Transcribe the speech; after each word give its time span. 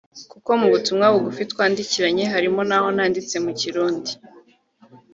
kuko 0.31 0.49
mu 0.59 0.67
butumwa 0.73 1.05
bugufi 1.13 1.43
twandikiranye 1.51 2.23
harimo 2.33 2.61
n’aho 2.69 2.87
nanditse 2.95 3.35
mu 3.45 3.51
Kirundi 3.59 4.11